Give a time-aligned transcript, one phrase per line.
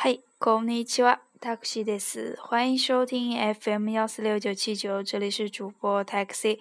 [0.00, 2.38] 嗨，こんにちは、タクシーです。
[2.40, 6.60] 欢迎收听 FM 幺四六九七九，这里是主播 taxi。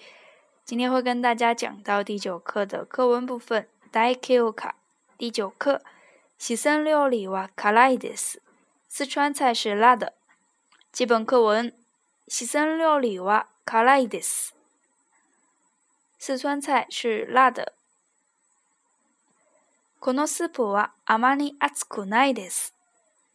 [0.66, 3.70] 今天会跟大家讲到第九课的课文部分。
[3.92, 4.76] 大切 k a
[5.20, 5.84] 第九课、
[6.40, 8.42] 四川料理は辛いです。
[8.90, 10.14] 四川菜是辣的。
[10.92, 11.72] 基本课文、
[12.28, 14.56] 四川料理は辛いです。
[16.18, 17.74] 四川菜是辣的。
[20.00, 22.74] このスープはあまり熱くないです。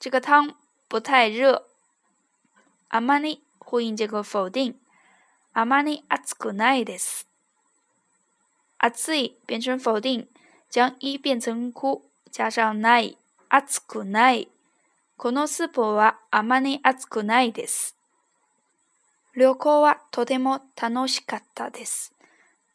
[0.03, 0.57] 这个汤
[0.89, 1.65] 不太热。
[2.89, 4.75] 阿玛尼呼应这个否定。
[5.55, 7.29] あまり暑くないです。
[8.79, 10.27] 暑い变成否定，
[10.69, 12.01] 将い变成く，
[12.33, 13.17] 加上ない、
[13.49, 14.49] 暑くない。
[15.17, 17.95] この四泊はあまり暑くないです。
[19.37, 22.13] 旅行はとても楽しかったです。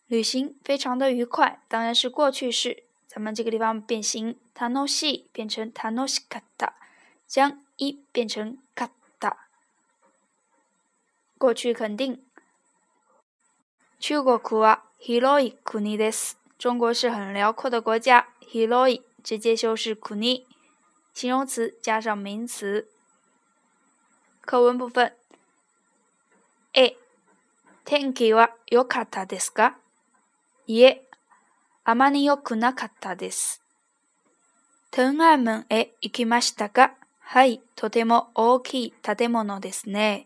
[0.09, 2.83] 旅行非常的愉快，当然是过去式。
[3.07, 5.27] 咱们这个地方变形，楽し
[6.29, 6.76] かった。
[7.27, 9.35] 将一变成かった，
[11.37, 12.21] 过去肯定。
[13.99, 16.37] 中国は広い国です。
[16.57, 20.15] 中国是很辽阔的国家 h e 直接修饰国，
[21.13, 22.87] 形容词加上名词。
[24.41, 25.13] 课文部分
[26.73, 26.97] ，A
[27.83, 29.75] 天気は良かったですか？
[30.65, 31.03] いえ、
[31.83, 33.61] あまり良くなかったです。
[34.89, 36.93] 天安門へ行きましたか？
[37.29, 40.25] はい、とても大きい建物ですね。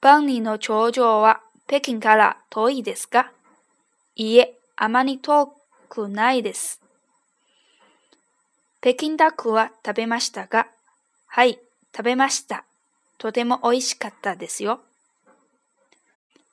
[0.00, 3.30] 万里の長城は北京から遠いですか
[4.16, 5.54] いいえ、あまり遠
[5.88, 6.80] くないです。
[8.80, 10.66] 北京ダックは食べましたが、
[11.28, 11.60] はい、
[11.96, 12.64] 食べました。
[13.18, 14.80] とても美味しかったですよ。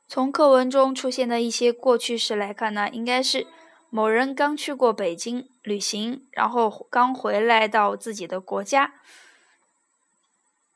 [0.08, 3.48] 从课文中出现的一些过去式来看呢，应该是
[3.92, 8.94] 某人刚去过北京旅行，然后刚回来到自己的国家。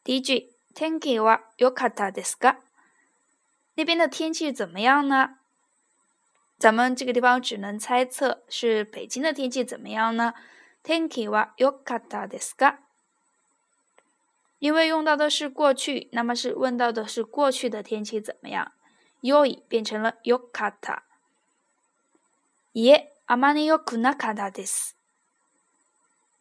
[0.03, 2.57] 第一句，天気は良かったですか？
[3.75, 5.35] 那边的天气怎么样呢？
[6.57, 10.33] 咱们这个地方只能猜测是北京的天气怎么样呢？
[10.81, 12.77] 天気は良かったですか？
[14.57, 18.71] 因为用到的是过去，那么是问到的是过去的天气怎么样？
[19.21, 21.02] よい变成了良かった。
[22.73, 24.95] kunakata 看他的 s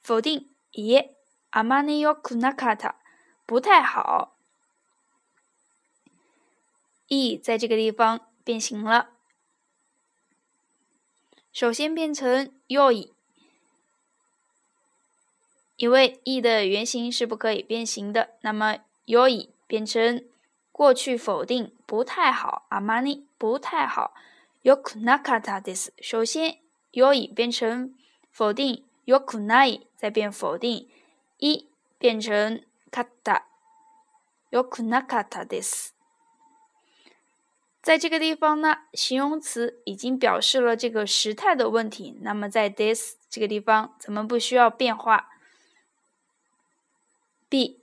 [0.01, 1.15] 否定耶
[1.53, 2.95] ，kunakata
[3.47, 4.37] 不太好。
[7.09, 9.11] e 在这个地方变形了，
[11.53, 13.13] 首先变成 yo e，
[15.77, 20.25] 因为 e 的原型是不可以变形的，那么 yo e 变成
[20.73, 24.15] 过去否定不太好，あま尼不太好。
[24.65, 25.93] よくなかったです。
[26.09, 26.61] 首先，
[26.93, 27.91] 要语变成
[28.33, 30.89] 否定，よくない，再变否定，
[31.39, 31.69] 一
[31.99, 33.45] 变成かった。
[34.53, 35.95] よくなかったです。
[37.83, 45.29] 在这个地方呢，形容词已经表示了这个时态的问题，那么在 this 这个地方，咱们不需要变化。
[47.49, 47.81] B、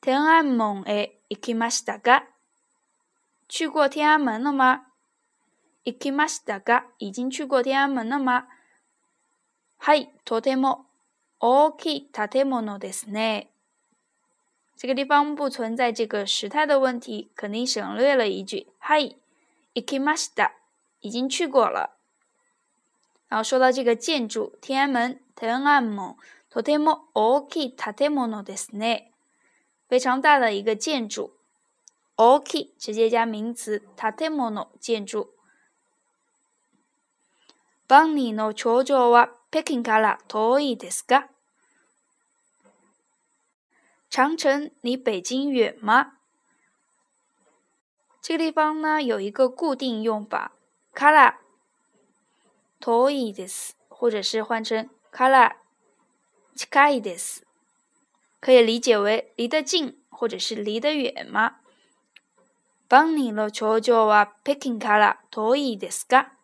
[0.00, 2.24] 天安門へ行きましたか？
[3.46, 4.86] 去过天安门了吗？
[5.86, 8.46] 行きましたが，已经去过天安门了吗？
[9.78, 10.86] はい、とても
[11.38, 13.52] 大きい建物ですね。
[14.76, 18.66] 这个地方不存在这个时态的问题，肯定省略了一句。
[18.80, 19.14] はい、
[19.76, 20.54] 行きました。
[21.02, 21.90] 已经去过了。
[23.28, 26.16] 然后说到这个建筑，天安门，天安门、
[26.50, 29.12] とても大きい建物ですね。
[29.88, 31.30] 非常大的一个建筑。
[32.16, 33.80] 大きい直接加名词、
[34.18, 35.35] 建物、建筑。
[37.88, 41.28] バンニの頂上は北京から遠いですか？
[44.10, 46.14] 长城离北京远吗？
[48.20, 50.50] 这个地方呢有一个固定用法，
[50.92, 51.34] から
[52.80, 55.54] 遠いで s 或者是换成から
[56.56, 57.42] 近いです，
[58.40, 61.58] 可以理解为离得近，或者是离得远吗？
[62.88, 66.35] バンニの長所は北京から遠いですか？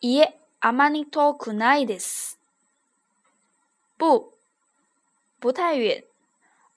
[0.00, 2.36] 耶，阿玛尼托库奈德斯，
[3.96, 4.34] 不，
[5.40, 6.04] 不太远。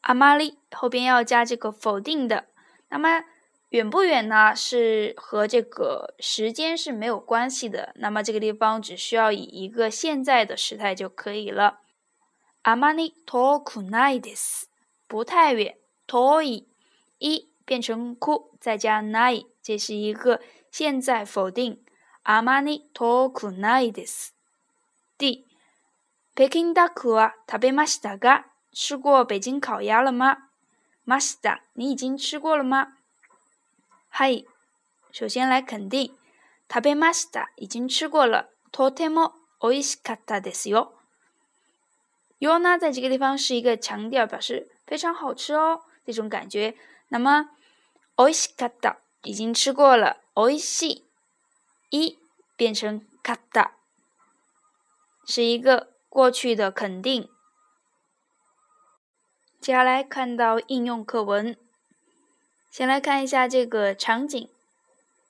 [0.01, 2.45] 阿玛尼后边要加这个否定的。
[2.87, 3.25] 那么
[3.69, 4.55] 远不远呢？
[4.55, 7.91] 是和这个时间是没有关系的。
[7.97, 11.81] 那么这个地方只需要以一个现在的时态就可以了。
[12.61, 14.67] 阿玛尼托库奈德斯，
[15.07, 15.77] 不太远。
[16.13, 16.65] o 伊
[17.19, 20.39] 一变成哭，再加奈，这是一个
[20.71, 21.83] 现在否定。
[22.31, 24.35] あまり遠くないです。
[25.17, 25.47] D、
[26.35, 28.45] 北京ダックは食べましたか？
[28.71, 30.37] 吃过北京烤鸭了吗？
[31.07, 31.63] ました。
[31.75, 32.89] 你已经吃过了吗？
[34.11, 34.45] はい。
[35.11, 36.11] 首先来肯定。
[36.71, 37.47] 食べました。
[37.55, 38.45] 已经吃过了。
[38.71, 40.91] とてもおいしいかったですよ。
[42.39, 46.75] よな在这个地方是一个强调，表示非常好吃哦，这种感觉。
[47.07, 47.49] 那么
[48.17, 48.95] おいしい。
[49.23, 50.17] 已经吃过了。
[50.35, 51.03] おいしい。
[51.89, 52.19] 一
[52.55, 53.71] 变成かった，
[55.25, 57.27] 是一个过去的肯定。
[59.59, 61.57] 接下来看到应用课文，
[62.69, 64.49] 先来看一下这个场景：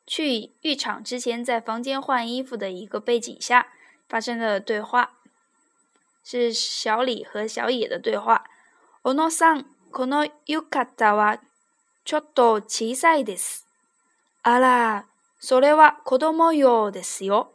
[0.05, 3.71] 去浴场之前，在房间换衣服的一个背景下
[4.09, 5.13] 发生的对话，
[6.23, 8.43] 是小李和小野的对话。
[9.01, 11.39] この傘、このよかったは
[12.03, 13.65] ちょっと小さいです。
[14.43, 15.18] あら。
[15.39, 17.53] それは子供用ですよ。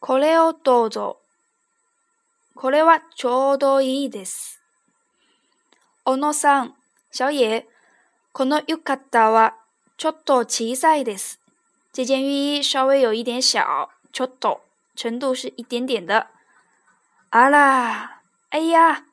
[0.00, 1.18] これをどうぞ。
[2.54, 4.60] これはちょうどいいです。
[6.04, 6.74] 小野さん、
[7.10, 7.62] 小野、
[8.32, 9.54] この浴衣は
[9.96, 11.40] ちょっと小さいです。
[11.94, 14.60] 这件浴衣稍微有一点小，ちょっと
[14.96, 16.26] 程度是一点点的。
[17.30, 18.20] あら、
[18.50, 19.04] 哎呀，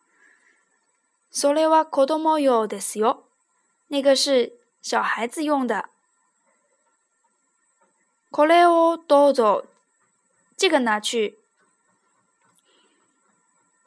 [1.31, 3.23] それは子供用ですよ。
[3.87, 5.85] 那个是小孩子用的。
[8.37, 9.63] これをどうぞ，
[10.57, 11.37] 这个拿去。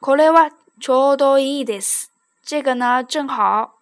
[0.01, 0.49] これは
[0.79, 2.07] ちょうどいいです，
[2.41, 3.75] 这个呢正好。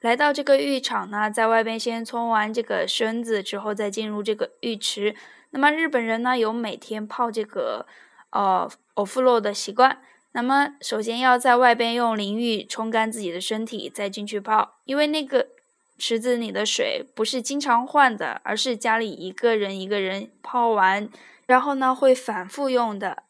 [0.00, 5.14] 来到这个浴场呢，在外边先冲完这个身子之后，再进入这个浴池。
[5.50, 7.86] 那么日本人呢，有每天泡这个
[8.30, 10.02] 呃欧夫洛的习惯。
[10.32, 15.50] 那么首先要在外边用淋浴冲干自己的身体，再进去泡，因为那个。
[15.98, 21.08] 池子里的水不是经常换的，而是家里一个人一个人泡完，
[21.46, 23.22] 然后呢会反复用的。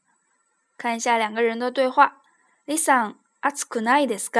[0.76, 2.20] 看一下两个人的对话
[2.66, 4.14] l i s t e n a t s u k u a i d
[4.14, 4.30] s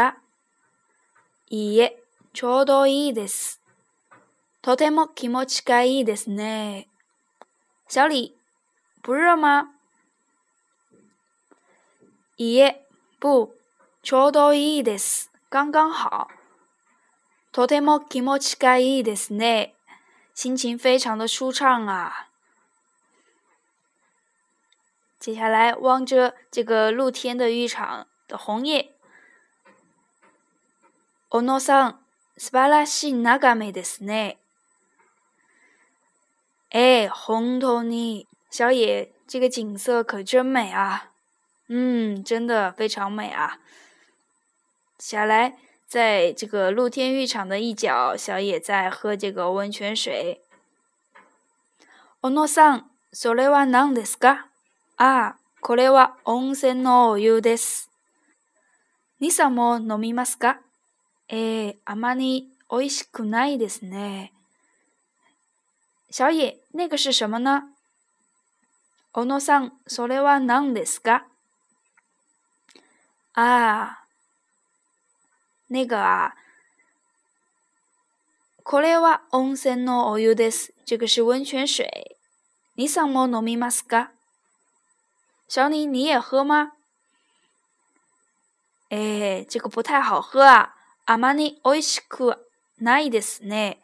[1.49, 1.89] e
[2.35, 3.63] ちょうどいいです。
[4.61, 6.89] とても気持ちいいですね。
[7.89, 8.37] 小李，
[9.01, 9.75] 不热吗
[12.37, 12.77] ？Yeah，
[13.21, 13.55] 不，
[14.03, 16.36] ちょうどいいです，刚刚好。
[17.57, 19.73] 昨天我起，我起介い的是呢，
[20.35, 22.29] 心情非常的舒畅啊。
[25.19, 28.95] 接下来望着这个露天的浴场的红叶
[31.31, 31.97] ，ono san
[32.37, 34.05] sparsa s
[36.69, 37.59] h 红
[38.51, 41.13] 小野，这个景色可真美啊，
[41.69, 43.59] 嗯，真的非常美啊。
[44.99, 45.59] 下来。
[45.87, 50.41] 在这个露天浴场的一角，小野在喝这个温泉水。
[52.21, 54.47] ono san，それはなんですか？
[54.97, 57.89] ああ、これは温泉の湯です。
[59.21, 60.59] にさんも飲みますか？
[61.29, 64.33] ええ、あまり美味しくないですね。
[66.11, 67.63] 小野，那个是什么呢
[69.13, 71.27] ？ono san，それはなんですか？
[73.35, 74.06] ああ。
[75.69, 76.35] 那个啊，
[78.63, 80.73] これは温泉のお湯です。
[80.85, 82.17] 这个是温泉水。
[82.77, 84.11] 你さんも飲みますか？
[85.49, 86.73] 小李，你也喝吗？
[88.91, 90.75] 哎，这个不太好喝啊。
[91.07, 92.39] あまり美味しくは
[92.81, 93.81] ないですね。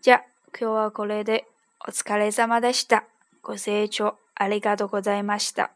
[0.00, 0.24] じゃ、
[0.58, 1.44] 今日はこれで
[1.86, 3.04] お疲れ様でした。
[3.42, 5.70] ご清聴ありがとうございました。